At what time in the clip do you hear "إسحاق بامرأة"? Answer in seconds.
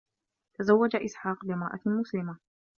0.95-1.79